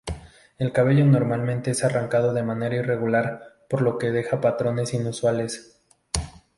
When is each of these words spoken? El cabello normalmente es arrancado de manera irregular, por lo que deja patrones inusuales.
El 0.57 0.71
cabello 0.71 1.05
normalmente 1.05 1.69
es 1.69 1.83
arrancado 1.83 2.33
de 2.33 2.41
manera 2.41 2.75
irregular, 2.75 3.39
por 3.69 3.83
lo 3.83 3.99
que 3.99 4.09
deja 4.09 4.41
patrones 4.41 4.95
inusuales. 4.95 5.79